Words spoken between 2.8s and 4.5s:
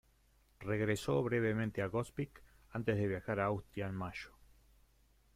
de viajar a Austria en mayo.